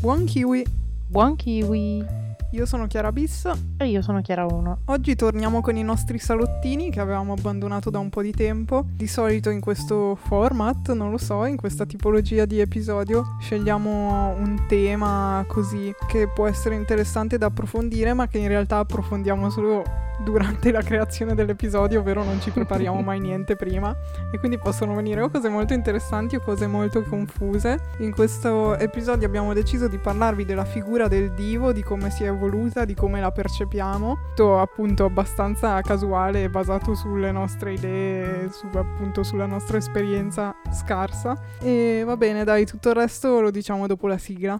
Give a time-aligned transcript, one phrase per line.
[0.00, 0.64] Buon kiwi!
[1.08, 2.06] Buon kiwi!
[2.52, 3.50] Io sono Chiara Bis.
[3.78, 4.82] E io sono Chiara 1.
[4.84, 8.84] Oggi torniamo con i nostri salottini che avevamo abbandonato da un po' di tempo.
[8.88, 14.66] Di solito in questo format, non lo so, in questa tipologia di episodio, scegliamo un
[14.68, 19.82] tema così che può essere interessante da approfondire, ma che in realtà approfondiamo solo
[20.18, 23.94] durante la creazione dell'episodio, ovvero non ci prepariamo mai niente prima
[24.32, 27.78] e quindi possono venire o cose molto interessanti o cose molto confuse.
[27.98, 32.28] In questo episodio abbiamo deciso di parlarvi della figura del divo, di come si è
[32.28, 38.66] evoluta, di come la percepiamo, tutto appunto abbastanza casuale e basato sulle nostre idee, su,
[38.74, 41.36] appunto sulla nostra esperienza scarsa.
[41.60, 44.58] E va bene, dai, tutto il resto lo diciamo dopo la sigla.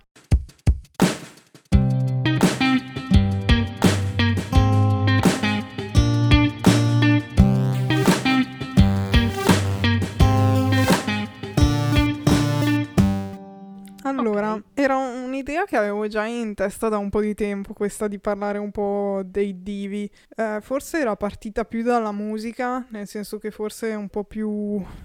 [14.28, 18.18] Allora, era un'idea che avevo già in testa da un po' di tempo, questa di
[18.18, 20.09] parlare un po' dei divi.
[20.37, 24.51] Eh, forse era partita più dalla musica, nel senso che forse è un po' più,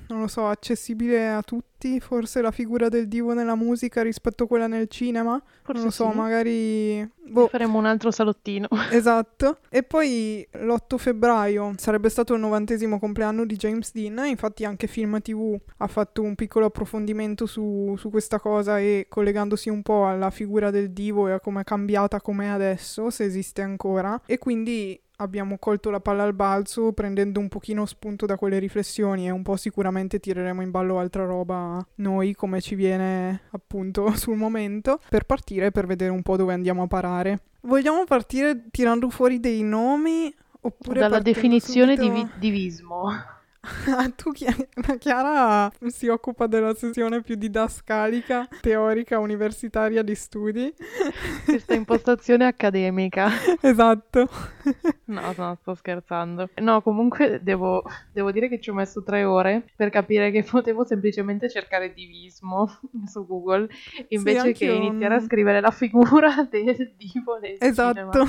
[0.08, 4.44] non lo so, accessibile a tutti avanti forse la figura del divo nella musica rispetto
[4.44, 5.42] a quella nel cinema.
[5.62, 6.18] Forse non lo so, sì.
[6.18, 7.12] magari...
[7.26, 7.48] Boh.
[7.48, 8.68] Faremo un altro salottino.
[8.92, 9.58] Esatto.
[9.70, 15.20] E poi l'8 febbraio sarebbe stato il novantesimo compleanno di James Dean, infatti anche Film
[15.20, 20.30] TV ha fatto un piccolo approfondimento su, su questa cosa e collegandosi un po' alla
[20.30, 24.22] figura del divo e a come è cambiata com'è adesso, se esiste ancora.
[24.26, 29.28] E quindi abbiamo colto la palla al balzo prendendo un pochino spunto da quelle riflessioni
[29.28, 34.36] e un po' sicuramente tireremo in ballo altra roba noi come ci viene appunto sul
[34.36, 37.40] momento per partire per vedere un po' dove andiamo a parare.
[37.62, 42.14] Vogliamo partire tirando fuori dei nomi oppure dalla definizione subito...
[42.14, 43.10] di divismo?
[44.18, 44.32] Tu
[45.00, 50.74] Chiara si occupa della sessione più didascalica, teorica, universitaria di studi.
[51.46, 53.30] Questa impostazione accademica.
[53.74, 54.28] Esatto.
[55.06, 56.50] No, no, sto scherzando.
[56.56, 60.86] No, comunque devo, devo, dire che ci ho messo tre ore per capire che potevo
[60.86, 63.70] semplicemente cercare divismo su Google
[64.10, 68.26] invece sì, che iniziare a scrivere la figura del divo del Esatto.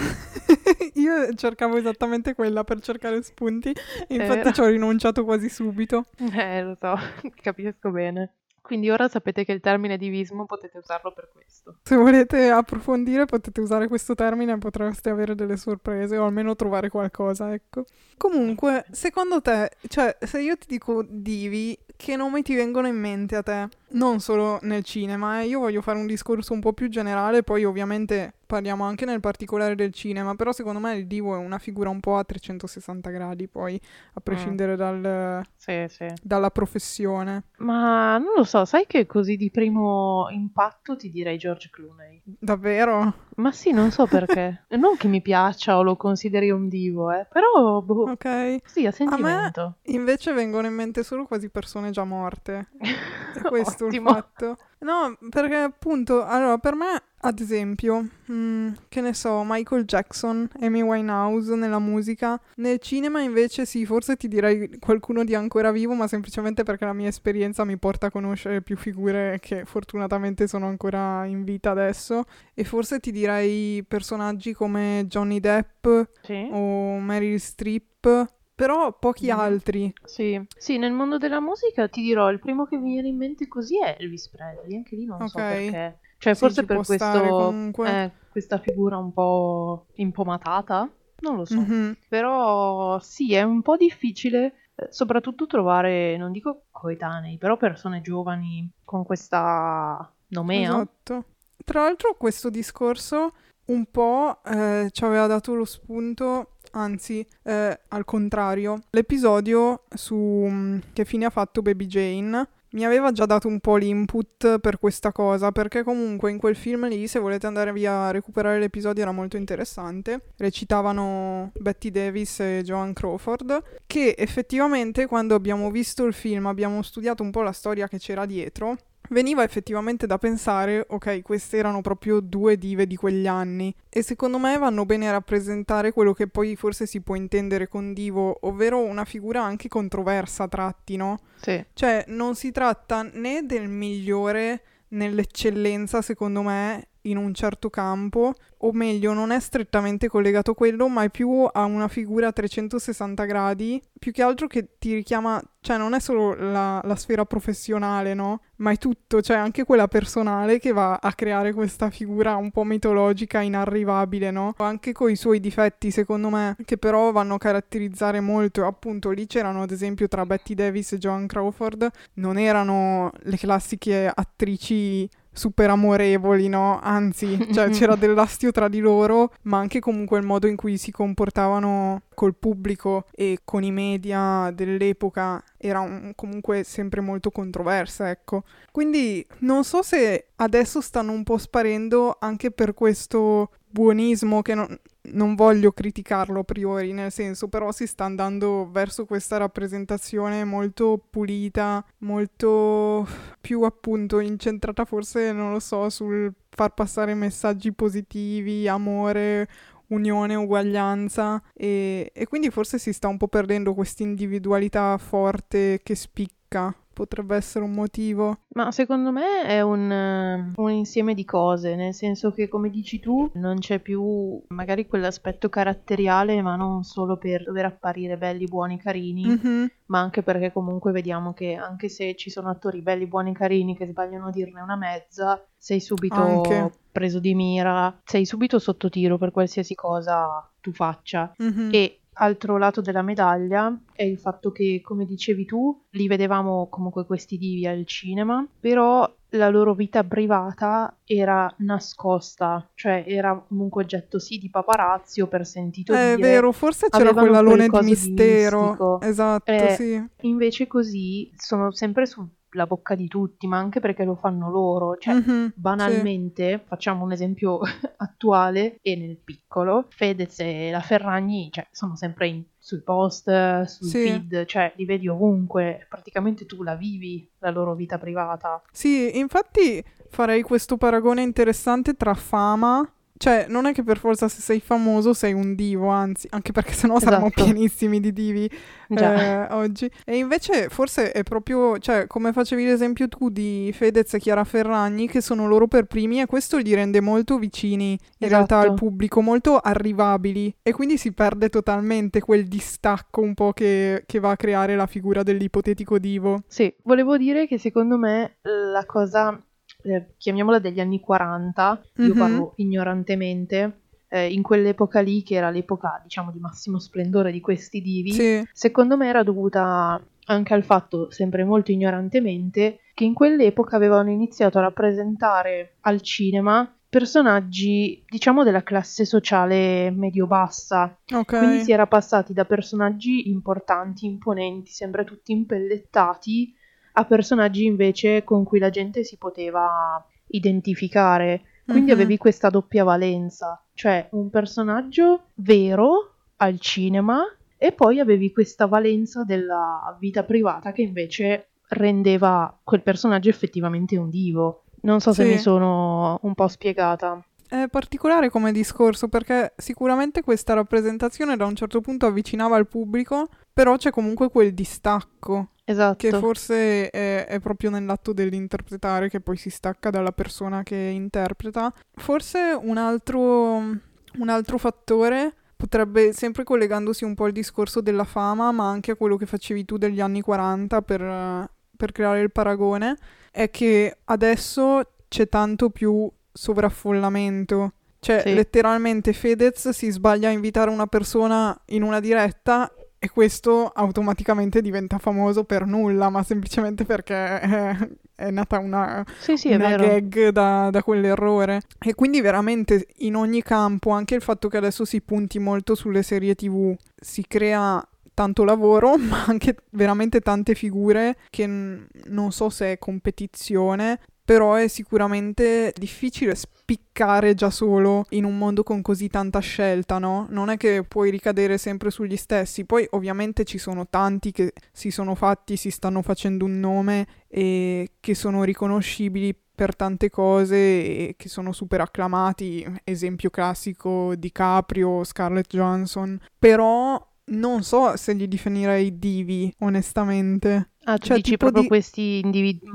[0.94, 3.71] Io cercavo esattamente quella per cercare spunti
[4.06, 4.53] e infatti eh.
[4.53, 6.05] ci ho rinunciato quasi subito.
[6.17, 6.95] Eh, lo so,
[7.43, 8.35] capisco bene.
[8.65, 11.81] Quindi ora sapete che il termine divismo potete usarlo per questo.
[11.83, 16.89] Se volete approfondire potete usare questo termine e potreste avere delle sorprese o almeno trovare
[16.89, 17.85] qualcosa, ecco.
[18.17, 23.37] Comunque, secondo te, cioè, se io ti dico divi, che nomi ti vengono in mente
[23.37, 23.69] a te?
[23.94, 25.47] Non solo nel cinema, eh.
[25.47, 29.77] io voglio fare un discorso un po' più generale, poi ovviamente parliamo anche nel particolare
[29.77, 33.47] del cinema, però secondo me il divo è una figura un po' a 360 gradi,
[33.47, 33.81] poi
[34.15, 34.77] a prescindere mm.
[34.77, 36.06] dal, sì, sì.
[36.22, 37.44] dalla professione.
[37.59, 42.21] Ma non lo so, sai che così di primo impatto ti direi George Clooney.
[42.25, 43.24] Davvero?
[43.37, 44.65] Ma sì, non so perché.
[44.77, 48.11] non che mi piaccia o lo consideri un divo, eh, però boh.
[48.11, 48.59] Ok.
[48.65, 49.61] Sì, a sentimento.
[49.61, 52.69] A me invece vengono in mente solo quasi persone già morte.
[52.78, 54.56] È questo il fatto.
[54.84, 60.47] No, perché appunto, allora per me, ad esempio, mh, mm, che ne so, Michael Jackson,
[60.61, 65.94] Amy Winehouse nella musica, nel cinema invece sì, forse ti direi qualcuno di ancora vivo,
[65.94, 70.67] ma semplicemente perché la mia esperienza mi porta a conoscere più figure che fortunatamente sono
[70.67, 75.87] ancora in vita adesso e forse ti direi personaggi come Johnny Depp
[76.21, 76.47] sì.
[76.53, 79.38] o Meryl Streep però pochi mm.
[79.38, 79.92] altri.
[80.04, 80.41] Sì.
[80.56, 83.81] sì, nel mondo della musica ti dirò, il primo che mi viene in mente così
[83.81, 85.28] è Elvis Presley, anche lì non okay.
[85.28, 85.98] so perché.
[86.19, 87.53] Cioè, sì, forse per questo,
[87.84, 90.88] eh, questa figura un po' impomatata,
[91.20, 91.60] non lo so.
[91.60, 91.93] Mm-hmm.
[92.09, 98.70] Però sì, è un po' difficile eh, soprattutto trovare, non dico coetanei, però persone giovani
[98.84, 100.70] con questa nomea.
[100.70, 101.25] Esatto.
[101.64, 103.32] Tra l'altro questo discorso
[103.66, 108.81] un po' eh, ci aveva dato lo spunto anzi, eh, al contrario.
[108.91, 113.77] L'episodio su mm, che fine ha fatto Baby Jane mi aveva già dato un po'
[113.77, 118.11] l'input per questa cosa, perché comunque in quel film lì, se volete andare via a
[118.11, 120.32] recuperare l'episodio, era molto interessante.
[120.37, 127.23] Recitavano Betty Davis e Joan Crawford, che effettivamente quando abbiamo visto il film, abbiamo studiato
[127.23, 128.77] un po' la storia che c'era dietro,
[129.11, 134.39] Veniva effettivamente da pensare, ok, queste erano proprio due dive di quegli anni e secondo
[134.39, 138.81] me vanno bene a rappresentare quello che poi forse si può intendere con divo, ovvero
[138.81, 141.19] una figura anche controversa a tratti, no?
[141.37, 141.62] Sì.
[141.75, 148.73] Cioè non si tratta né del migliore nell'eccellenza, secondo me, in un certo campo, o
[148.73, 153.25] meglio, non è strettamente collegato a quello, ma è più a una figura a 360
[153.25, 158.15] gradi, più che altro che ti richiama, cioè non è solo la, la sfera professionale,
[158.15, 158.41] no?
[158.56, 162.65] Ma è tutto, cioè anche quella personale che va a creare questa figura un po'
[162.65, 164.55] mitologica, inarrivabile, no?
[164.59, 168.65] Anche con i suoi difetti, secondo me, che però vanno a caratterizzare molto.
[168.65, 174.11] Appunto, lì c'erano ad esempio tra Betty Davis e Joan Crawford, non erano le classiche
[174.12, 176.81] attrici super amorevoli, no?
[176.81, 180.90] Anzi, cioè, c'era dell'astio tra di loro, ma anche comunque il modo in cui si
[180.90, 188.44] comportavano col pubblico e con i media dell'epoca era un, comunque sempre molto controversa, ecco.
[188.70, 194.78] Quindi non so se adesso stanno un po' sparendo anche per questo buonismo che non,
[195.14, 201.02] non voglio criticarlo a priori, nel senso, però si sta andando verso questa rappresentazione molto
[201.11, 203.06] pulita, molto
[203.40, 209.49] più appunto incentrata forse, non lo so, sul far passare messaggi positivi, amore,
[209.88, 211.43] unione, uguaglianza.
[211.52, 217.37] E, e quindi forse si sta un po' perdendo questa individualità forte che spicca potrebbe
[217.37, 218.38] essere un motivo?
[218.55, 223.31] Ma secondo me è un, un, insieme di cose, nel senso che come dici tu
[223.35, 229.26] non c'è più magari quell'aspetto caratteriale, ma non solo per dover apparire belli, buoni, carini,
[229.26, 229.67] mm-hmm.
[229.87, 233.87] ma anche perché comunque vediamo che anche se ci sono attori belli, buoni, carini che
[233.87, 236.73] sbagliano a dirne una mezza, sei subito anche.
[236.91, 241.35] preso di mira, sei subito sotto tiro per qualsiasi cosa tu faccia.
[241.43, 241.69] Mm-hmm.
[241.73, 247.06] E altro lato della medaglia è il fatto che, come dicevi tu, li vedevamo comunque
[247.06, 254.19] questi divi al cinema, però la loro vita privata era nascosta, cioè era comunque oggetto
[254.19, 256.28] sì di paparazzi o per sentito è dire.
[256.28, 258.99] È vero, forse c'era quell'alone di mistero.
[259.00, 260.05] Di esatto, eh, sì.
[260.22, 264.97] Invece così sono sempre su la bocca di tutti, ma anche perché lo fanno loro.
[264.97, 266.65] Cioè, mm-hmm, banalmente, sì.
[266.67, 267.61] facciamo un esempio
[267.99, 273.89] attuale e nel piccolo, Fedez e la Ferragni cioè, sono sempre in, sui post, sui
[273.89, 274.09] sì.
[274.09, 278.62] feed, cioè li vedi ovunque, praticamente tu la vivi, la loro vita privata.
[278.73, 282.89] Sì, infatti farei questo paragone interessante tra fama
[283.25, 286.75] cioè, non è che per forza se sei famoso sei un divo, anzi, anche perché
[286.75, 287.11] sennò esatto.
[287.11, 288.44] saremmo pienissimi di divi
[288.88, 289.91] eh, oggi.
[290.05, 295.09] E invece forse è proprio, cioè, come facevi l'esempio tu di Fedez e Chiara Ferragni,
[295.09, 298.29] che sono loro per primi e questo li rende molto vicini in esatto.
[298.29, 300.55] realtà al pubblico, molto arrivabili.
[300.61, 304.87] E quindi si perde totalmente quel distacco un po' che, che va a creare la
[304.87, 306.43] figura dell'ipotetico divo.
[306.47, 309.43] Sì, volevo dire che secondo me la cosa
[309.84, 312.08] eh, chiamiamola degli anni 40, mm-hmm.
[312.08, 312.20] io mhm.
[312.20, 317.81] parlo ignorantemente, eh, in quell'epoca lì, che era l'epoca, diciamo, di massimo splendore di questi
[317.81, 318.48] divi, sì.
[318.52, 324.58] secondo me era dovuta anche al fatto, sempre molto ignorantemente, che in quell'epoca avevano iniziato
[324.58, 330.96] a rappresentare al cinema personaggi, diciamo, della classe sociale medio-bassa.
[331.12, 331.40] Okay.
[331.40, 336.54] Quindi si era passati da personaggi importanti, imponenti, sempre tutti impellettati,
[336.96, 341.43] a personaggi invece con cui la gente si poteva identificare.
[341.64, 341.94] Quindi mm-hmm.
[341.94, 347.23] avevi questa doppia valenza, cioè un personaggio vero al cinema
[347.56, 354.11] e poi avevi questa valenza della vita privata che invece rendeva quel personaggio effettivamente un
[354.11, 354.64] divo.
[354.82, 357.25] Non so se mi sono un po' spiegata.
[357.49, 363.29] È particolare come discorso perché sicuramente questa rappresentazione da un certo punto avvicinava il pubblico,
[363.52, 365.96] però c'è comunque quel distacco Esatto.
[365.96, 371.72] Che forse è, è, proprio nell'atto dell'interpretare che poi si stacca dalla persona che interpreta.
[371.94, 378.53] Forse un altro, un altro fattore potrebbe, sempre collegandosi un po' al discorso della fama,
[378.53, 382.96] ma anche a quello che facevi tu degli anni 40 per, per creare il paragone,
[383.31, 387.72] è che adesso c'è tanto più sovraffollamento.
[388.00, 388.34] Cioè, sì.
[388.34, 392.70] letteralmente Fedez si sbaglia a invitare una persona in una diretta
[393.05, 397.77] e questo automaticamente diventa famoso per nulla, ma semplicemente perché è,
[398.15, 401.61] è nata una, sì, sì, una gag da, da, quell'errore.
[401.81, 406.03] E quindi veramente in ogni campo, anche il fatto che adesso si punti molto sulle
[406.03, 412.49] serie tv, si crea tanto lavoro, ma anche veramente tante figure che n- non so
[412.49, 419.08] se è competizione, però è sicuramente difficile spiccare già solo in un mondo con così
[419.08, 420.26] tanta scelta, no?
[420.31, 424.90] Non è che puoi ricadere sempre sugli stessi, poi ovviamente ci sono tanti che si
[424.90, 431.14] sono fatti, si stanno facendo un nome e che sono riconoscibili per tante cose e
[431.16, 438.98] che sono super acclamati, esempio classico DiCaprio, Scarlett Johansson, però non so se li definirei
[438.98, 440.70] divi, onestamente.
[440.84, 441.69] Ah, cioè, dici proprio di...
[441.69, 442.69] questi individui...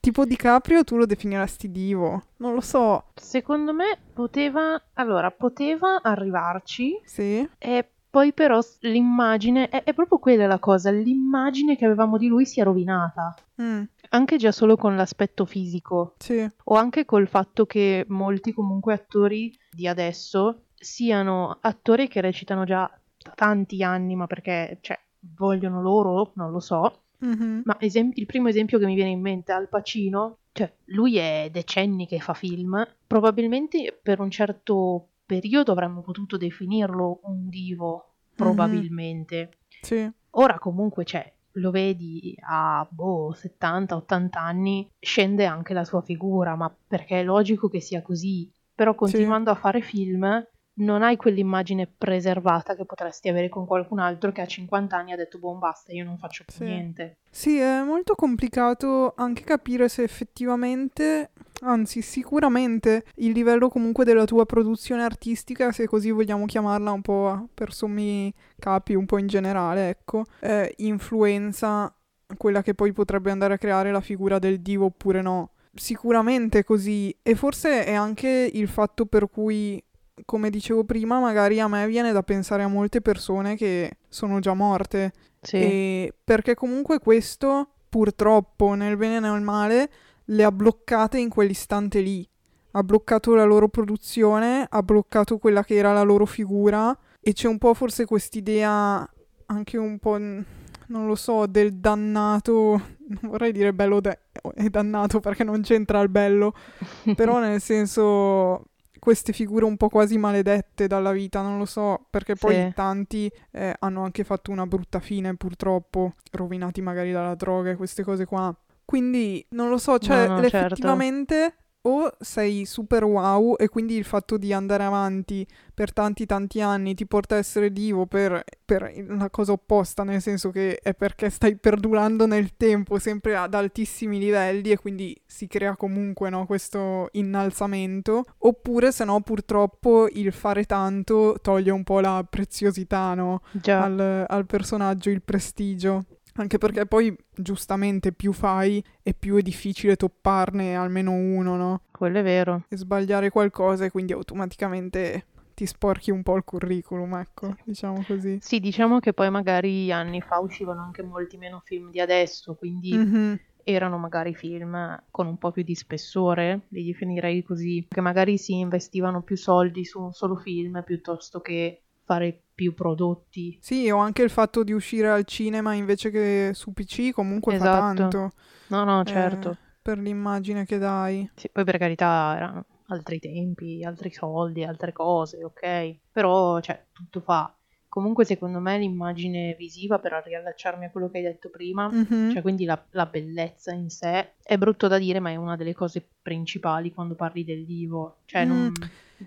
[0.00, 2.22] Tipo Di Caprio tu lo definiresti divo?
[2.36, 3.06] Non lo so.
[3.14, 4.80] Secondo me poteva...
[4.94, 7.00] Allora, poteva arrivarci.
[7.04, 7.48] Sì.
[7.58, 9.68] E poi però l'immagine...
[9.68, 10.90] È, è proprio quella la cosa.
[10.90, 13.34] L'immagine che avevamo di lui si è rovinata.
[13.60, 13.82] Mm.
[14.10, 16.14] Anche già solo con l'aspetto fisico.
[16.18, 16.46] Sì.
[16.64, 22.90] O anche col fatto che molti comunque attori di adesso siano attori che recitano già
[23.16, 25.00] da tanti anni, ma perché, cioè,
[25.34, 27.60] vogliono loro, non lo so Mm-hmm.
[27.64, 31.16] Ma esempio, il primo esempio che mi viene in mente è Al Pacino, cioè lui
[31.16, 38.14] è decenni che fa film, probabilmente per un certo periodo avremmo potuto definirlo un divo,
[38.34, 39.36] probabilmente.
[39.36, 39.82] Mm-hmm.
[39.82, 40.10] Sì.
[40.36, 46.74] Ora comunque c'è, lo vedi a boh, 70-80 anni, scende anche la sua figura, ma
[46.86, 48.50] perché è logico che sia così.
[48.74, 49.56] Però continuando sì.
[49.56, 54.46] a fare film non hai quell'immagine preservata che potresti avere con qualcun altro che a
[54.46, 56.64] 50 anni ha detto boh basta io non faccio più sì.
[56.64, 57.18] niente.
[57.30, 64.46] Sì, è molto complicato anche capire se effettivamente, anzi sicuramente, il livello comunque della tua
[64.46, 69.88] produzione artistica, se così vogliamo chiamarla un po' per sommi capi, un po' in generale,
[69.88, 71.92] ecco, eh, influenza
[72.36, 75.50] quella che poi potrebbe andare a creare la figura del divo oppure no.
[75.74, 79.82] Sicuramente così e forse è anche il fatto per cui
[80.24, 84.54] come dicevo prima, magari a me viene da pensare a molte persone che sono già
[84.54, 85.12] morte.
[85.40, 86.10] Sì.
[86.22, 89.90] Perché comunque questo, purtroppo, nel bene e nel male,
[90.26, 92.26] le ha bloccate in quell'istante lì.
[92.72, 97.46] Ha bloccato la loro produzione, ha bloccato quella che era la loro figura e c'è
[97.46, 99.08] un po' forse quest'idea
[99.46, 104.18] anche un po', non lo so, del dannato, non vorrei dire bello de-
[104.56, 106.52] e dannato perché non c'entra il bello,
[107.14, 108.70] però nel senso
[109.04, 112.72] queste figure un po' quasi maledette dalla vita, non lo so, perché poi sì.
[112.74, 118.02] tanti eh, hanno anche fatto una brutta fine, purtroppo, rovinati magari dalla droga e queste
[118.02, 118.56] cose qua.
[118.82, 120.56] Quindi non lo so, cioè no, no, certo.
[120.56, 126.24] effettivamente certo o sei super wow e quindi il fatto di andare avanti per tanti
[126.24, 130.78] tanti anni ti porta a essere divo per, per la cosa opposta, nel senso che
[130.78, 136.30] è perché stai perdurando nel tempo sempre ad altissimi livelli e quindi si crea comunque
[136.30, 143.14] no, questo innalzamento, oppure se no purtroppo il fare tanto toglie un po' la preziosità
[143.14, 146.04] no, al, al personaggio, il prestigio.
[146.36, 151.82] Anche perché poi giustamente più fai e più è difficile topparne almeno uno, no?
[151.92, 152.64] Quello è vero.
[152.68, 158.38] E sbagliare qualcosa e quindi automaticamente ti sporchi un po' il curriculum, ecco, diciamo così.
[158.40, 162.92] Sì, diciamo che poi magari anni fa uscivano anche molti meno film di adesso, quindi
[162.92, 163.34] mm-hmm.
[163.62, 168.58] erano magari film con un po' più di spessore, li definirei così, che magari si
[168.58, 173.58] investivano più soldi su un solo film piuttosto che fare più prodotti.
[173.60, 177.70] Sì, o anche il fatto di uscire al cinema invece che su PC comunque esatto.
[177.70, 178.32] fa tanto.
[178.68, 179.50] No, no, certo.
[179.50, 181.28] Eh, per l'immagine che dai.
[181.34, 185.96] Sì, poi per carità erano altri tempi, altri soldi, altre cose, ok?
[186.12, 187.54] Però, cioè, tutto fa.
[187.94, 192.32] Comunque, secondo me, l'immagine visiva, per riallacciarmi a quello che hai detto prima, mm-hmm.
[192.32, 195.74] cioè quindi la, la, bellezza in sé, è brutto da dire, ma è una delle
[195.74, 198.16] cose principali quando parli del divo.
[198.24, 198.48] Cioè, mm.
[198.48, 198.72] non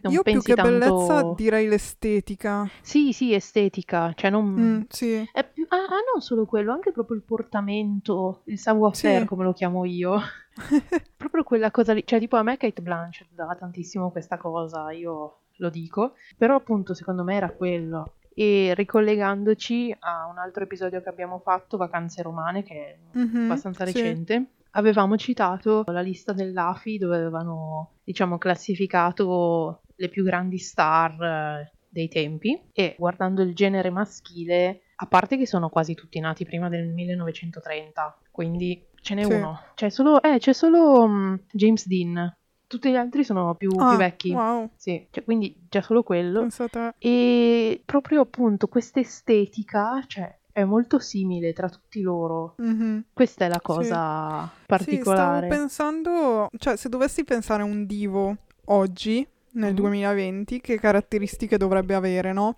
[0.02, 0.70] non Io più che tanto...
[0.70, 2.70] bellezza direi l'estetica.
[2.82, 4.46] Sì, sì, estetica, cioè non...
[4.46, 5.26] Mm, sì.
[5.32, 5.66] È più...
[5.70, 9.26] ah, ah, non solo quello, anche proprio il portamento, il savoir-faire sì.
[9.28, 10.20] come lo chiamo io.
[11.16, 15.38] proprio quella cosa lì, cioè tipo a me Kate Blanchett dava tantissimo questa cosa, io
[15.58, 18.16] lo dico, però appunto secondo me era quello.
[18.40, 23.84] E ricollegandoci a un altro episodio che abbiamo fatto, Vacanze Romane, che è mm-hmm, abbastanza
[23.84, 31.22] recente, sì avevamo citato la lista dell'AFI dove avevano, diciamo, classificato le più grandi star
[31.22, 36.46] eh, dei tempi e guardando il genere maschile, a parte che sono quasi tutti nati
[36.46, 39.34] prima del 1930, quindi ce n'è sì.
[39.34, 39.62] uno.
[39.74, 42.36] C'è solo, eh, c'è solo um, James Dean.
[42.68, 44.32] Tutti gli altri sono più, ah, più vecchi.
[44.32, 44.72] Wow.
[44.76, 46.42] Sì, cioè, quindi già solo quello.
[46.42, 46.96] Pensate.
[46.98, 52.56] E proprio appunto questa estetica, cioè è molto simile tra tutti loro.
[52.62, 53.00] Mm-hmm.
[53.14, 54.64] Questa è la cosa sì.
[54.66, 55.42] particolare.
[55.42, 59.76] Sì, stavo pensando, cioè se dovessi pensare a un divo oggi, nel mm-hmm.
[59.76, 62.58] 2020, che caratteristiche dovrebbe avere, no?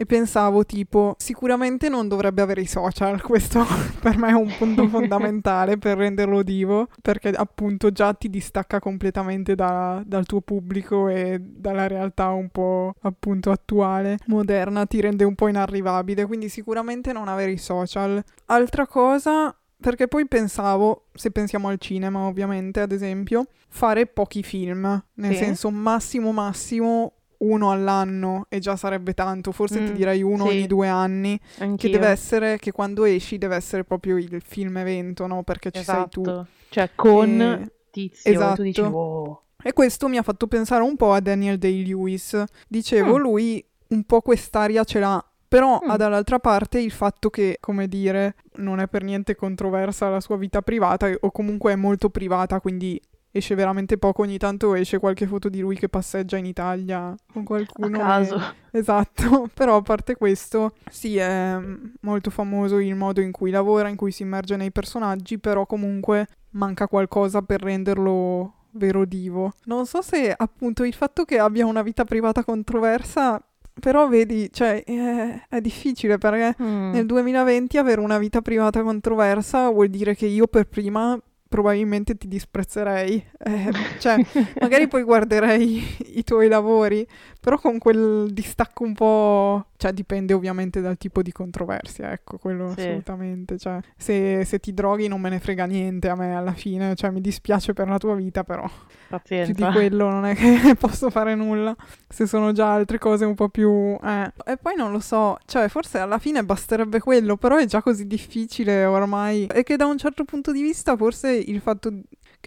[0.00, 3.66] E pensavo tipo sicuramente non dovrebbe avere i social, questo
[4.00, 9.56] per me è un punto fondamentale per renderlo divo, perché appunto già ti distacca completamente
[9.56, 15.34] da, dal tuo pubblico e dalla realtà un po' appunto attuale, moderna, ti rende un
[15.34, 18.22] po' inarrivabile, quindi sicuramente non avere i social.
[18.46, 25.02] Altra cosa perché poi pensavo, se pensiamo al cinema ovviamente, ad esempio, fare pochi film,
[25.14, 25.44] nel sì.
[25.44, 30.50] senso massimo massimo uno all'anno e già sarebbe tanto, forse mm, ti direi uno sì.
[30.50, 31.76] ogni due anni, Anch'io.
[31.76, 35.42] che deve essere, che quando esci deve essere proprio il film evento, no?
[35.42, 36.00] Perché ci esatto.
[36.00, 36.30] sei tu.
[36.30, 36.46] Esatto.
[36.70, 37.72] Cioè con e...
[37.90, 38.54] tizio, esatto.
[38.56, 39.40] tu dici wow.
[39.62, 42.42] E questo mi ha fatto pensare un po' a Daniel Day-Lewis.
[42.68, 43.20] Dicevo, mm.
[43.20, 45.94] lui un po' quest'aria ce l'ha, però mm.
[45.94, 50.62] dall'altra parte il fatto che, come dire, non è per niente controversa la sua vita
[50.62, 53.00] privata o comunque è molto privata, quindi
[53.38, 57.44] esce veramente poco, ogni tanto esce qualche foto di lui che passeggia in Italia con
[57.44, 57.96] qualcuno.
[57.98, 58.36] A caso.
[58.36, 58.78] E...
[58.78, 61.58] Esatto, però a parte questo, sì, è
[62.00, 66.26] molto famoso il modo in cui lavora, in cui si immerge nei personaggi, però comunque
[66.50, 69.52] manca qualcosa per renderlo vero divo.
[69.64, 73.42] Non so se appunto il fatto che abbia una vita privata controversa
[73.78, 76.92] però vedi, cioè, è, è difficile perché mm.
[76.92, 81.18] nel 2020 avere una vita privata controversa vuol dire che io per prima
[81.48, 83.24] probabilmente ti disprezzerei.
[83.38, 84.16] Eh, cioè,
[84.60, 85.82] magari poi guarderei
[86.14, 87.06] i tuoi lavori,
[87.48, 89.64] però con quel distacco un po'...
[89.78, 92.80] Cioè, dipende ovviamente dal tipo di controversia, ecco, quello sì.
[92.80, 93.56] assolutamente.
[93.56, 97.10] Cioè, se, se, ti droghi non me ne frega niente a me alla fine, cioè
[97.10, 98.68] mi dispiace per la tua vita, però
[99.08, 99.52] Pazienza.
[99.54, 101.74] più di quello non è che posso fare nulla.
[102.06, 103.96] Se sono già altre cose un po' più...
[104.02, 104.30] Eh.
[104.44, 108.06] E poi non lo so, cioè forse alla fine basterebbe quello, però è già così
[108.06, 109.46] difficile ormai.
[109.46, 111.90] E che da un certo punto di vista forse il fatto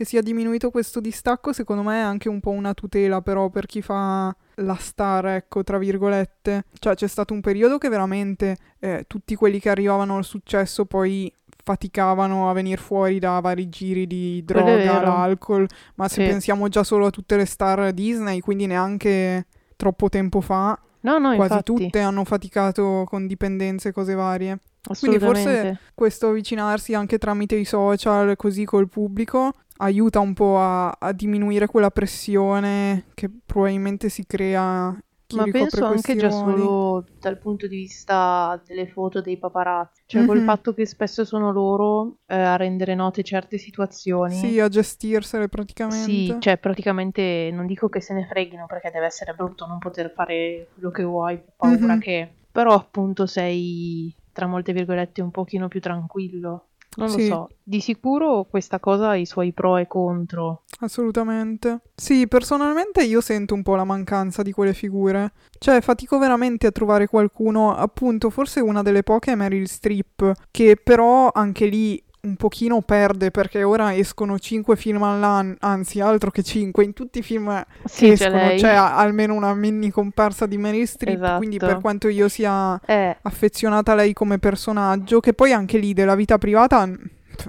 [0.01, 3.67] che sia diminuito questo distacco secondo me è anche un po' una tutela però per
[3.67, 6.65] chi fa la star, ecco, tra virgolette.
[6.77, 11.31] Cioè c'è stato un periodo che veramente eh, tutti quelli che arrivavano al successo poi
[11.63, 16.29] faticavano a venire fuori da vari giri di droga, l'alcol, ma se sì.
[16.29, 21.36] pensiamo già solo a tutte le star Disney, quindi neanche troppo tempo fa, no, no,
[21.36, 21.74] quasi infatti.
[21.74, 24.60] tutte hanno faticato con dipendenze e cose varie.
[25.00, 30.89] Quindi forse questo avvicinarsi anche tramite i social, così col pubblico, aiuta un po' a,
[30.89, 34.95] a diminuire quella pressione che probabilmente si crea
[35.33, 40.29] ma penso anche già solo dal punto di vista delle foto dei paparazzi, cioè mm-hmm.
[40.29, 44.35] col fatto che spesso sono loro eh, a rendere note certe situazioni.
[44.35, 46.03] Sì, a gestirsele praticamente.
[46.03, 50.11] Sì, cioè praticamente non dico che se ne freghino perché deve essere brutto non poter
[50.13, 52.00] fare quello che vuoi, per paura mm-hmm.
[52.00, 52.33] che...
[52.51, 56.67] Però appunto sei tra molte virgolette, un pochino più tranquillo.
[56.98, 57.29] Non sì.
[57.29, 60.63] lo so, di sicuro questa cosa ha i suoi pro e contro.
[60.79, 61.79] Assolutamente.
[61.95, 65.31] Sì, personalmente io sento un po' la mancanza di quelle figure.
[65.57, 70.75] Cioè, fatico veramente a trovare qualcuno, appunto, forse una delle poche è Meryl Streep, che
[70.75, 76.44] però anche lì un pochino perde perché ora escono 5 film all'anno, anzi altro che
[76.44, 80.86] 5, in tutti i film sì, escono c'è, c'è almeno una mini comparsa di Mary
[80.86, 81.38] Streep, esatto.
[81.38, 83.18] quindi per quanto io sia eh.
[83.22, 86.88] affezionata a lei come personaggio, che poi anche lì della vita privata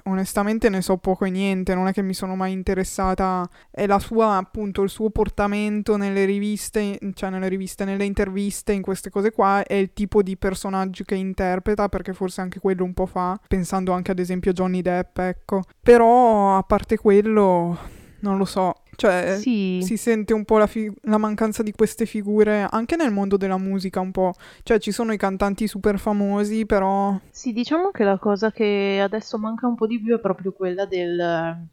[0.05, 3.47] onestamente ne so poco e niente, non è che mi sono mai interessata.
[3.69, 8.81] È la sua, appunto, il suo portamento nelle riviste, cioè nelle riviste, nelle interviste, in
[8.81, 12.93] queste cose qua, è il tipo di personaggio che interpreta, perché forse anche quello un
[12.93, 15.61] po' fa, pensando anche ad esempio a Johnny Depp, ecco.
[15.81, 17.77] Però, a parte quello,
[18.23, 19.81] non lo so, cioè, sì.
[19.83, 23.57] si sente un po' la, fi- la, mancanza di queste figure anche nel mondo della
[23.57, 24.33] musica, un po'.
[24.63, 27.17] Cioè, ci sono i cantanti super famosi, però.
[27.29, 30.85] Sì, diciamo che la cosa che adesso manca un po' di più è proprio quella
[30.85, 31.67] del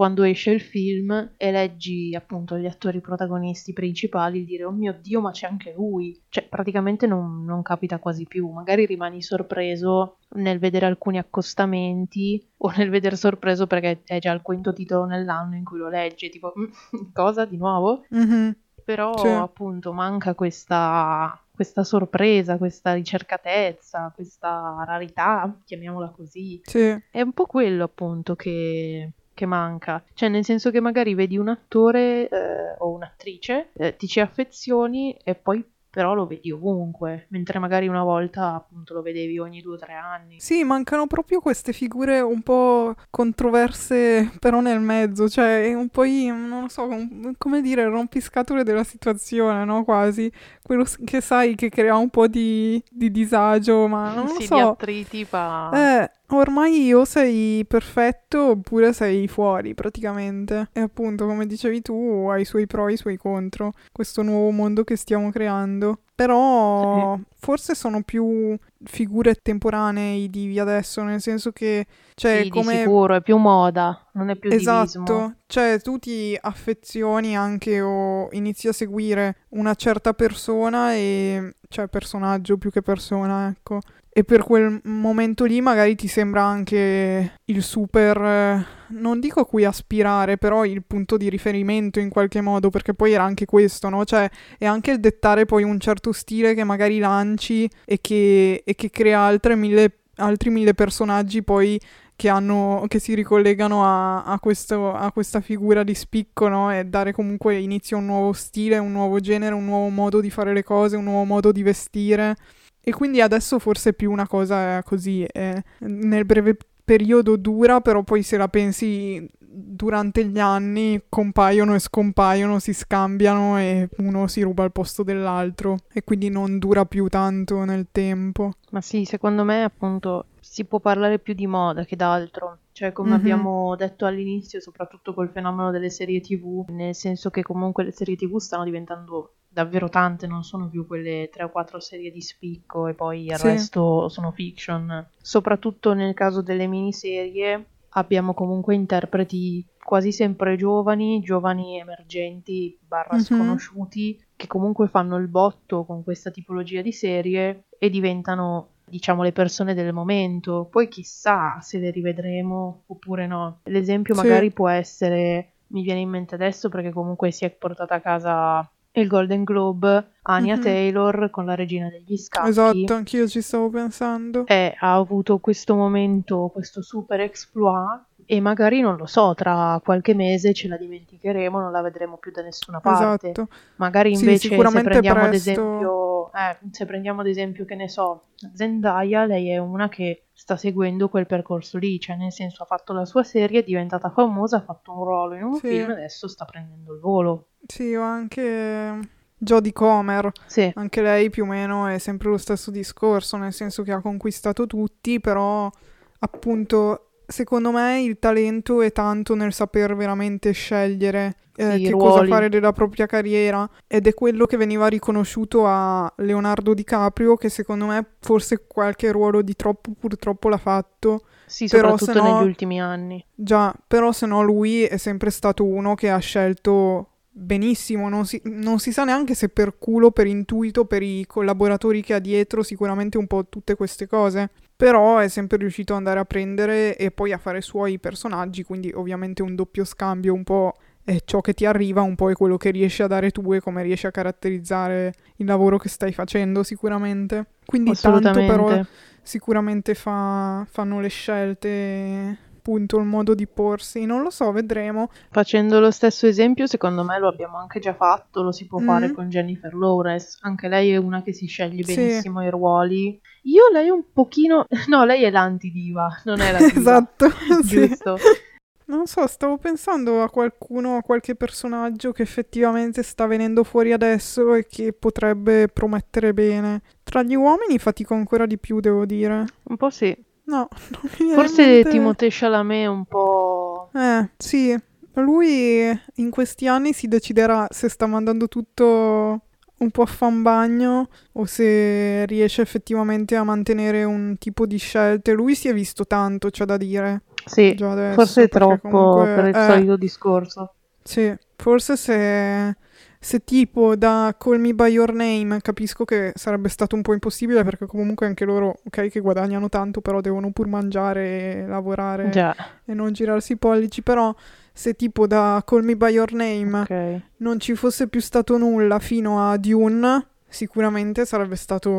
[0.00, 5.20] quando esce il film e leggi appunto gli attori protagonisti principali dire oh mio dio
[5.20, 10.58] ma c'è anche lui cioè praticamente non, non capita quasi più magari rimani sorpreso nel
[10.58, 15.64] vedere alcuni accostamenti o nel vedere sorpreso perché è già il quinto titolo nell'anno in
[15.64, 18.50] cui lo leggi tipo mm, cosa di nuovo mm-hmm.
[18.82, 19.26] però sì.
[19.26, 26.58] appunto manca questa questa sorpresa, questa ricercatezza, questa rarità, chiamiamola così.
[26.64, 26.98] Sì.
[27.10, 30.04] È un po' quello appunto che, che manca.
[30.12, 35.16] Cioè, nel senso che magari vedi un attore eh, o un'attrice, eh, ti ci affezioni
[35.24, 39.74] e poi però lo vedi ovunque, mentre magari una volta appunto lo vedevi ogni due
[39.74, 40.38] o tre anni.
[40.38, 46.60] Sì, mancano proprio queste figure un po' controverse, però nel mezzo, cioè un po' non
[46.60, 49.82] lo so, un, come dire, rompiscatole della situazione, no?
[49.82, 50.30] Quasi,
[50.62, 54.54] quello che sai che crea un po' di, di disagio, ma non lo sì, so.
[54.54, 55.70] di attriti, pa...
[55.74, 60.68] Eh, Ormai o sei perfetto oppure sei fuori praticamente.
[60.72, 63.72] E appunto, come dicevi tu, ha i suoi pro e i suoi contro.
[63.90, 66.02] Questo nuovo mondo che stiamo creando.
[66.20, 67.22] Però sì.
[67.38, 68.54] forse sono più
[68.84, 74.06] figure temporanei di adesso, nel senso che cioè sì, come di sicuro è più moda,
[74.12, 75.34] non è più esatto, divismo.
[75.46, 82.58] cioè tu ti affezioni anche o inizi a seguire una certa persona e cioè personaggio
[82.58, 83.78] più che persona, ecco.
[84.12, 90.36] E per quel momento lì magari ti sembra anche il super non dico cui aspirare,
[90.36, 94.04] però il punto di riferimento in qualche modo, perché poi era anche questo, no?
[94.04, 98.74] Cioè, è anche il dettare poi un certo stile che magari lanci e che, e
[98.74, 101.80] che crea altre mille, altri mille personaggi poi
[102.16, 106.70] che, hanno, che si ricollegano a, a, questo, a, questa figura di spicco, no?
[106.70, 110.28] E dare comunque inizio a un nuovo stile, un nuovo genere, un nuovo modo di
[110.28, 112.36] fare le cose, un nuovo modo di vestire.
[112.82, 116.56] E quindi adesso forse più una cosa così, eh, nel breve
[116.90, 123.60] periodo dura, però poi se la pensi durante gli anni compaiono e scompaiono, si scambiano
[123.60, 128.54] e uno si ruba il posto dell'altro e quindi non dura più tanto nel tempo.
[128.72, 132.58] Ma sì, secondo me appunto si può parlare più di moda che d'altro.
[132.72, 133.18] Cioè, come mm-hmm.
[133.18, 138.16] abbiamo detto all'inizio, soprattutto col fenomeno delle serie TV, nel senso che comunque le serie
[138.16, 142.86] TV stanno diventando davvero tante, non sono più quelle 3 o 4 serie di spicco
[142.86, 143.46] e poi il sì.
[143.48, 145.08] resto sono fiction.
[145.20, 153.24] Soprattutto nel caso delle miniserie abbiamo comunque interpreti quasi sempre giovani, giovani emergenti barra mm-hmm.
[153.24, 159.32] sconosciuti, che comunque fanno il botto con questa tipologia di serie e diventano diciamo le
[159.32, 160.68] persone del momento.
[160.70, 163.60] Poi chissà se le rivedremo oppure no.
[163.64, 164.20] L'esempio sì.
[164.20, 168.70] magari può essere mi viene in mente adesso perché comunque si è portata a casa
[168.92, 170.62] il Golden Globe Anya mm-hmm.
[170.62, 172.48] Taylor con la regina degli scacchi.
[172.48, 174.46] Esatto, anch'io ci stavo pensando.
[174.46, 180.14] E ha avuto questo momento, questo super exploit e magari non lo so, tra qualche
[180.14, 183.30] mese ce la dimenticheremo, non la vedremo più da nessuna parte.
[183.30, 183.48] Esatto.
[183.76, 185.26] Magari invece sì, se prendiamo presto...
[185.26, 190.26] ad esempio, eh, se prendiamo ad esempio che ne so, Zendaya, lei è una che
[190.32, 194.10] sta seguendo quel percorso lì, cioè nel senso ha fatto la sua serie, è diventata
[194.10, 195.66] famosa, ha fatto un ruolo in un sì.
[195.66, 197.46] film, adesso sta prendendo il volo.
[197.70, 198.98] Sì, o anche
[199.36, 200.70] Jodie Comer, sì.
[200.74, 204.66] anche lei più o meno è sempre lo stesso discorso, nel senso che ha conquistato
[204.66, 205.70] tutti, però
[206.18, 212.10] appunto secondo me il talento è tanto nel saper veramente scegliere eh, sì, che ruoli.
[212.10, 217.48] cosa fare della propria carriera ed è quello che veniva riconosciuto a Leonardo DiCaprio che
[217.48, 221.24] secondo me forse qualche ruolo di troppo purtroppo l'ha fatto.
[221.46, 223.24] Sì, però soprattutto no, negli ultimi anni.
[223.34, 227.09] Già, però se no lui è sempre stato uno che ha scelto
[227.40, 232.02] benissimo, non si, non si, sa neanche se per culo, per intuito, per i collaboratori
[232.02, 234.50] che ha dietro, sicuramente un po' tutte queste cose.
[234.76, 238.62] Però è sempre riuscito ad andare a prendere e poi a fare i suoi personaggi,
[238.62, 242.34] quindi ovviamente un doppio scambio, un po' è ciò che ti arriva, un po' è
[242.34, 246.12] quello che riesci a dare tu e come riesci a caratterizzare il lavoro che stai
[246.12, 247.46] facendo sicuramente.
[247.64, 248.80] Quindi tanto però
[249.22, 255.10] sicuramente fa, fanno le scelte appunto il modo di porsi, non lo so, vedremo.
[255.30, 258.86] Facendo lo stesso esempio, secondo me lo abbiamo anche già fatto, lo si può mm.
[258.86, 262.46] fare con Jennifer Lawrence, anche lei è una che si sceglie benissimo sì.
[262.46, 263.20] i ruoli.
[263.44, 266.78] Io lei un pochino, no, lei è l'antidiva, non è la diva.
[266.78, 267.26] esatto,
[267.64, 268.16] giusto.
[268.18, 268.48] Sì.
[268.90, 274.52] Non so, stavo pensando a qualcuno, a qualche personaggio che effettivamente sta venendo fuori adesso
[274.54, 276.82] e che potrebbe promettere bene.
[277.04, 279.44] Tra gli uomini fatico ancora di più, devo dire.
[279.62, 280.12] Un po' sì.
[280.44, 280.68] No,
[281.34, 281.84] Forse.
[281.84, 283.90] Timothée Chalamet un po'...
[283.94, 284.78] Eh, sì.
[285.14, 289.42] Lui in questi anni si deciderà se sta mandando tutto
[289.80, 295.32] un po' a fanbagno o se riesce effettivamente a mantenere un tipo di scelte.
[295.32, 297.22] Lui si è visto tanto, c'è da dire.
[297.44, 300.74] Sì, adesso, forse è troppo comunque, per il eh, solito discorso.
[301.02, 302.76] Sì, forse se
[303.22, 307.62] se tipo da Call Me By Your Name capisco che sarebbe stato un po' impossibile
[307.62, 312.56] perché comunque anche loro, ok, che guadagnano tanto, però devono pur mangiare e lavorare Già.
[312.82, 314.34] e non girarsi i pollici, però
[314.72, 317.22] se tipo da Call Me By Your Name okay.
[317.38, 321.90] non ci fosse più stato nulla fino a Dune, sicuramente sarebbe stato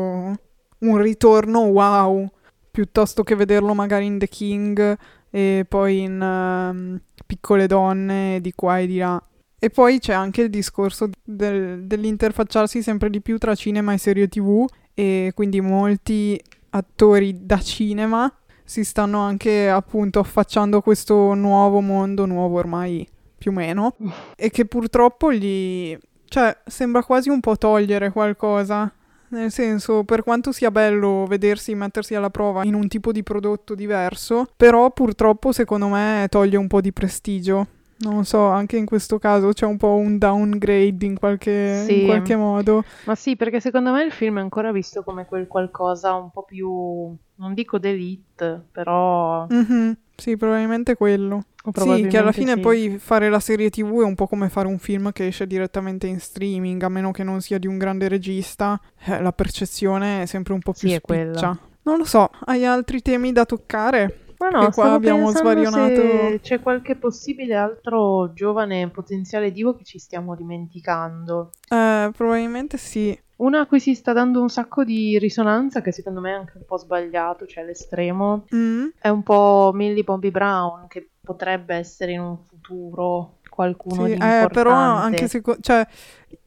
[0.78, 2.28] un ritorno wow,
[2.68, 4.98] piuttosto che vederlo magari in The King
[5.30, 9.22] e poi in um, Piccole Donne di qua e di là.
[9.64, 14.26] E poi c'è anche il discorso del, dell'interfacciarsi sempre di più tra cinema e serie
[14.26, 18.28] tv e quindi molti attori da cinema
[18.64, 23.06] si stanno anche appunto affacciando a questo nuovo mondo, nuovo ormai
[23.38, 23.94] più o meno,
[24.34, 25.96] e che purtroppo gli...
[26.24, 28.92] cioè sembra quasi un po' togliere qualcosa.
[29.28, 33.76] Nel senso, per quanto sia bello vedersi mettersi alla prova in un tipo di prodotto
[33.76, 37.66] diverso, però purtroppo secondo me toglie un po' di prestigio
[38.10, 42.00] non so, anche in questo caso c'è un po' un downgrade in qualche, sì.
[42.00, 42.84] in qualche modo.
[43.04, 46.42] Ma sì, perché secondo me il film è ancora visto come quel qualcosa un po'
[46.42, 49.46] più, non dico d'elite, però...
[49.52, 49.92] Mm-hmm.
[50.14, 51.44] Sì, probabilmente quello.
[51.62, 52.60] Probabilmente sì, che alla fine sì.
[52.60, 56.06] poi fare la serie tv è un po' come fare un film che esce direttamente
[56.06, 60.26] in streaming, a meno che non sia di un grande regista, eh, la percezione è
[60.26, 61.58] sempre un po' più sì, spiccia.
[61.84, 64.21] Non lo so, hai altri temi da toccare?
[64.42, 66.38] Ma no, qua abbiamo svarionato.
[66.40, 71.50] c'è qualche possibile altro giovane potenziale divo che ci stiamo dimenticando.
[71.68, 73.16] Eh, probabilmente sì.
[73.36, 76.52] Una a cui si sta dando un sacco di risonanza, che secondo me è anche
[76.56, 78.86] un po' sbagliato, cioè l'estremo, mm.
[79.00, 84.12] è un po' Millie Bobby Brown, che potrebbe essere in un futuro qualcuno sì, di
[84.12, 84.44] importante.
[84.44, 85.42] Eh, però anche se...
[85.60, 85.86] Cioè,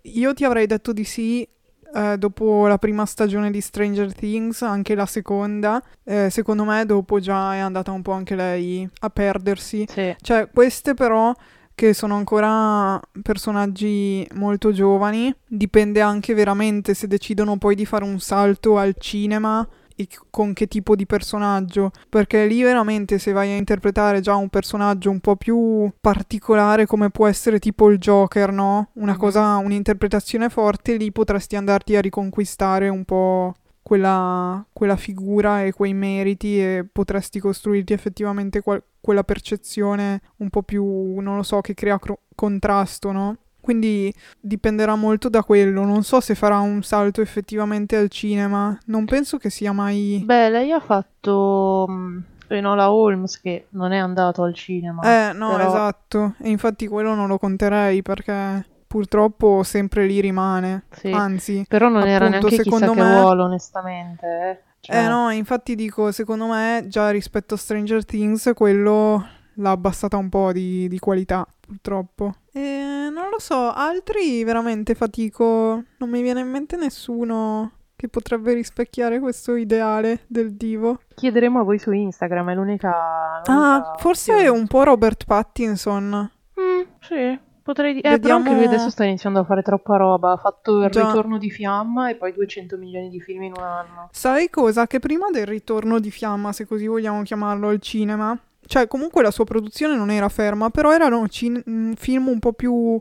[0.03, 1.47] io ti avrei detto di sì
[1.95, 7.19] eh, dopo la prima stagione di Stranger Things, anche la seconda, eh, secondo me dopo
[7.19, 9.86] già è andata un po' anche lei a perdersi.
[9.89, 10.13] Sì.
[10.19, 11.34] Cioè, queste però
[11.73, 18.19] che sono ancora personaggi molto giovani, dipende anche veramente se decidono poi di fare un
[18.19, 23.55] salto al cinema e con che tipo di personaggio, perché lì veramente se vai a
[23.55, 28.89] interpretare già un personaggio un po' più particolare come può essere tipo il Joker, no?
[28.93, 29.19] Una mm-hmm.
[29.19, 35.93] cosa, un'interpretazione forte, lì potresti andarti a riconquistare un po' quella, quella figura e quei
[35.93, 41.75] meriti e potresti costruirti effettivamente qual- quella percezione un po' più, non lo so, che
[41.75, 43.38] crea cro- contrasto, no?
[43.65, 45.86] Quindi dipenderà molto da quello.
[45.86, 48.78] Non so se farà un salto effettivamente al cinema.
[48.86, 50.21] Non penso che sia mai.
[50.23, 51.88] Beh, lei ha fatto.
[51.89, 55.01] Mm, Enola Holmes che non è andato al cinema.
[55.01, 55.67] Eh, no, però...
[55.67, 56.36] esatto.
[56.43, 60.84] E infatti quello non lo conterei perché purtroppo sempre lì rimane.
[60.91, 61.10] Sì.
[61.10, 63.10] Anzi, però non appunto, era neanche secondo chissà me...
[63.15, 64.28] che ruolo, onestamente.
[64.28, 64.60] Eh.
[64.82, 64.95] Cioè...
[64.95, 69.25] eh no, infatti dico, secondo me già rispetto a Stranger Things quello
[69.56, 72.36] l'ha abbassata un po' di, di qualità, purtroppo.
[72.58, 75.84] E non lo so, altri veramente fatico.
[75.98, 81.02] Non mi viene in mente nessuno che potrebbe rispecchiare questo ideale del divo.
[81.15, 83.41] Chiederemo a voi su Instagram, è l'unica.
[83.46, 86.32] l'unica ah, forse è un po' Robert Pattinson.
[86.58, 87.39] Mm, sì.
[87.62, 88.44] Potrei dire, eh, Vediamo...
[88.44, 90.32] però anche lui adesso sta iniziando a fare troppa roba.
[90.32, 91.08] Ha fatto il Già.
[91.08, 94.08] ritorno di Fiamma e poi 200 milioni di film in un anno.
[94.12, 94.88] Sai cosa?
[94.88, 99.32] Che prima del ritorno di Fiamma, se così vogliamo chiamarlo, al cinema, cioè, comunque la
[99.32, 102.99] sua produzione non era ferma, però erano cin- mm, film un po' più.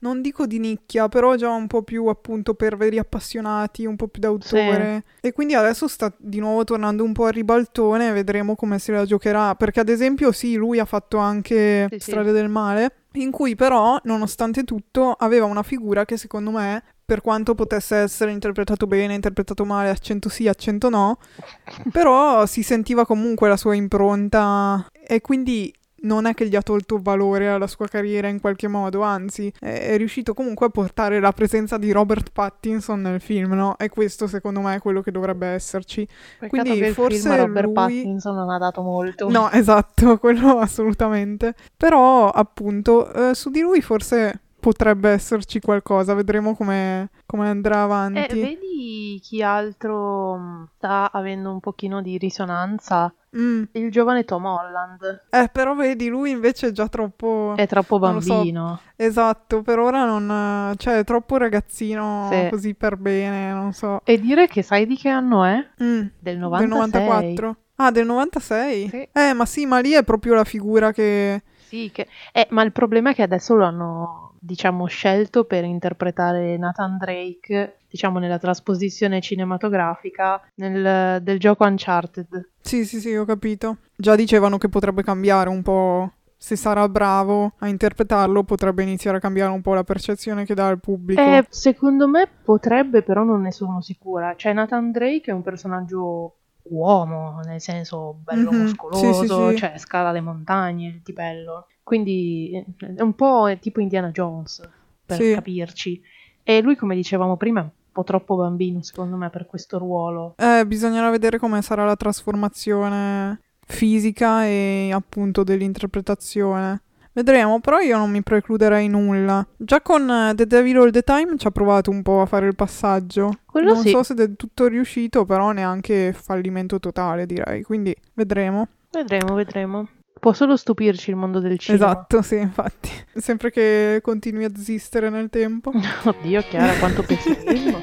[0.00, 4.06] Non dico di nicchia, però già un po' più appunto per veri appassionati, un po'
[4.08, 5.04] più d'autore.
[5.20, 5.28] Sì.
[5.28, 9.06] E quindi adesso sta di nuovo tornando un po' a ribaltone, vedremo come se la
[9.06, 9.54] giocherà.
[9.54, 12.34] Perché ad esempio, sì, lui ha fatto anche sì, Strade sì.
[12.34, 17.54] del Male, in cui però, nonostante tutto, aveva una figura che secondo me per quanto
[17.54, 21.18] potesse essere interpretato bene, interpretato male, accento sì, accento no,
[21.92, 25.72] però si sentiva comunque la sua impronta e quindi
[26.04, 29.96] non è che gli ha tolto valore alla sua carriera in qualche modo, anzi è,
[29.96, 33.76] riuscito comunque a portare la presenza di Robert Pattinson nel film, no?
[33.78, 36.06] E questo secondo me è quello che dovrebbe esserci.
[36.38, 37.74] Peccato Quindi forse Robert lui...
[37.74, 39.30] Pattinson non ha dato molto.
[39.30, 41.54] No, esatto, quello assolutamente.
[41.76, 48.38] Però appunto eh, su di lui forse potrebbe esserci qualcosa, vedremo come, come andrà avanti.
[48.38, 53.14] Eh, vedi chi altro mm, sta avendo un pochino di risonanza?
[53.36, 53.64] Mm.
[53.72, 55.24] Il giovane Tom Holland.
[55.28, 57.52] Eh, però vedi, lui invece è già troppo...
[57.56, 58.80] È troppo bambino.
[58.82, 58.90] So.
[58.96, 60.74] Esatto, per ora non...
[60.78, 62.48] Cioè, è troppo ragazzino sì.
[62.48, 64.00] così per bene, non so.
[64.02, 65.56] E dire che sai di che anno è?
[65.82, 66.06] Mm.
[66.18, 66.58] Del 96.
[66.58, 67.56] Del 94.
[67.76, 68.88] Ah, del 96?
[68.88, 69.08] Sì.
[69.12, 71.42] Eh, ma sì, ma lì è proprio la figura che...
[71.66, 72.08] Sì, che...
[72.32, 77.78] Eh, ma il problema è che adesso lo hanno diciamo, scelto per interpretare Nathan Drake,
[77.88, 82.50] diciamo, nella trasposizione cinematografica nel, del gioco Uncharted.
[82.60, 83.78] Sì, sì, sì, ho capito.
[83.96, 86.12] Già dicevano che potrebbe cambiare un po'.
[86.36, 90.66] Se sarà bravo a interpretarlo, potrebbe iniziare a cambiare un po' la percezione che dà
[90.66, 91.20] al pubblico.
[91.22, 94.34] Eh, secondo me potrebbe, però non ne sono sicura.
[94.36, 98.60] Cioè, Nathan Drake è un personaggio uomo, nel senso bello mm-hmm.
[98.60, 101.66] muscoloso, sì, sì, cioè scala le montagne, il tipello.
[101.82, 104.66] Quindi è un po' tipo Indiana Jones,
[105.04, 105.34] per sì.
[105.34, 106.00] capirci.
[106.42, 110.34] E lui, come dicevamo prima, è un po' troppo bambino, secondo me, per questo ruolo.
[110.36, 116.82] Eh, bisognerà vedere come sarà la trasformazione fisica e appunto dell'interpretazione.
[117.14, 119.46] Vedremo, però io non mi precluderei nulla.
[119.56, 122.46] Già con uh, The Devil All the Time ci ha provato un po' a fare
[122.48, 123.38] il passaggio.
[123.46, 123.90] Quello non sì.
[123.90, 127.62] so se è del tutto riuscito, però neanche fallimento totale, direi.
[127.62, 128.66] Quindi vedremo.
[128.90, 129.88] Vedremo, vedremo.
[130.18, 131.84] Può solo stupirci il mondo del cinema.
[131.84, 132.90] Esatto, sì, infatti.
[133.14, 135.70] Sempre che continui a esistere nel tempo.
[136.02, 137.80] Oddio, Chiara, quanto pessimismo.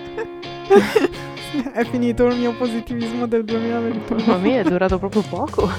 [1.72, 4.26] è finito il mio positivismo del 2021.
[4.26, 5.70] Mamma mia, è durato proprio poco.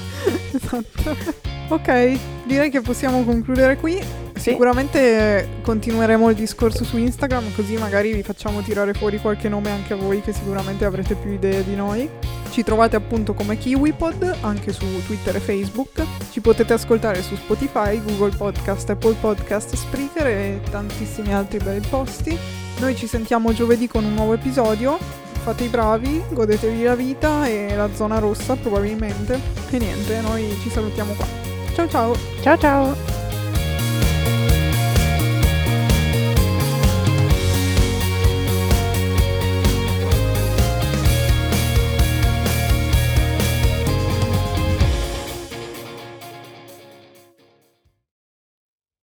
[0.55, 1.51] esatto.
[1.69, 4.01] Ok, direi che possiamo concludere qui.
[4.35, 4.51] Sì.
[4.51, 9.93] Sicuramente continueremo il discorso su Instagram, così magari vi facciamo tirare fuori qualche nome anche
[9.93, 12.09] a voi, che sicuramente avrete più idee di noi.
[12.51, 16.03] Ci trovate appunto come KiwiPod anche su Twitter e Facebook.
[16.31, 22.37] Ci potete ascoltare su Spotify, Google Podcast, Apple Podcast, Spreaker e tantissimi altri bei posti.
[22.81, 24.99] Noi ci sentiamo giovedì con un nuovo episodio
[25.43, 29.41] fate i bravi, godetevi la vita e la zona rossa probabilmente.
[29.71, 31.52] E niente, noi ci salutiamo qua.
[31.77, 32.95] Trân!